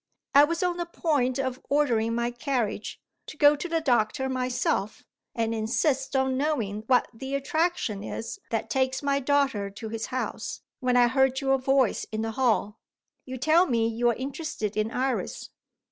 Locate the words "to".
3.27-3.37, 3.55-3.69, 9.69-9.89